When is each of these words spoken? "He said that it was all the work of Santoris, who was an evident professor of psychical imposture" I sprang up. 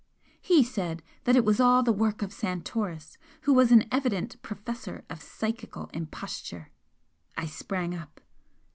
"He 0.41 0.63
said 0.63 1.03
that 1.25 1.35
it 1.35 1.45
was 1.45 1.59
all 1.59 1.83
the 1.83 1.91
work 1.93 2.23
of 2.23 2.33
Santoris, 2.33 3.19
who 3.41 3.53
was 3.53 3.71
an 3.71 3.87
evident 3.91 4.41
professor 4.41 5.05
of 5.11 5.21
psychical 5.21 5.91
imposture" 5.93 6.71
I 7.37 7.45
sprang 7.45 7.93
up. 7.93 8.19